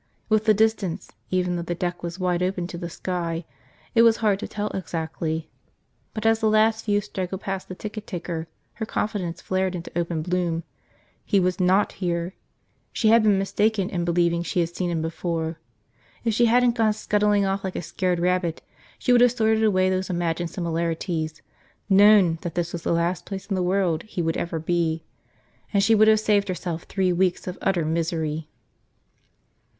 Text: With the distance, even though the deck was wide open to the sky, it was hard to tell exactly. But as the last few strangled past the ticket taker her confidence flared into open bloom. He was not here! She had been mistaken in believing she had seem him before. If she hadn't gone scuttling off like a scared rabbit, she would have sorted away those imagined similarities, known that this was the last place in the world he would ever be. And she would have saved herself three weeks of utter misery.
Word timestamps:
With 0.29 0.45
the 0.45 0.55
distance, 0.55 1.11
even 1.29 1.55
though 1.57 1.61
the 1.61 1.75
deck 1.75 2.01
was 2.01 2.17
wide 2.17 2.41
open 2.41 2.65
to 2.65 2.77
the 2.79 2.89
sky, 2.89 3.45
it 3.93 4.01
was 4.01 4.17
hard 4.17 4.39
to 4.39 4.47
tell 4.47 4.69
exactly. 4.69 5.51
But 6.15 6.25
as 6.25 6.39
the 6.39 6.49
last 6.49 6.85
few 6.85 7.01
strangled 7.01 7.41
past 7.41 7.67
the 7.67 7.75
ticket 7.75 8.07
taker 8.07 8.47
her 8.73 8.85
confidence 8.87 9.43
flared 9.43 9.75
into 9.75 9.95
open 9.95 10.23
bloom. 10.23 10.63
He 11.23 11.39
was 11.39 11.59
not 11.59 11.91
here! 11.91 12.33
She 12.91 13.09
had 13.09 13.21
been 13.21 13.37
mistaken 13.37 13.91
in 13.91 14.03
believing 14.03 14.41
she 14.41 14.61
had 14.61 14.69
seem 14.75 14.89
him 14.89 15.03
before. 15.03 15.59
If 16.23 16.33
she 16.33 16.45
hadn't 16.47 16.73
gone 16.73 16.93
scuttling 16.93 17.45
off 17.45 17.63
like 17.63 17.75
a 17.75 17.81
scared 17.83 18.17
rabbit, 18.19 18.63
she 18.97 19.11
would 19.11 19.21
have 19.21 19.31
sorted 19.33 19.63
away 19.63 19.91
those 19.91 20.09
imagined 20.09 20.49
similarities, 20.49 21.43
known 21.91 22.39
that 22.41 22.55
this 22.55 22.73
was 22.73 22.81
the 22.81 22.91
last 22.91 23.23
place 23.27 23.45
in 23.45 23.53
the 23.53 23.61
world 23.61 24.01
he 24.01 24.23
would 24.23 24.35
ever 24.35 24.57
be. 24.57 25.03
And 25.71 25.83
she 25.83 25.93
would 25.93 26.07
have 26.07 26.19
saved 26.19 26.47
herself 26.47 26.85
three 26.85 27.13
weeks 27.13 27.45
of 27.45 27.59
utter 27.61 27.85
misery. 27.85 28.49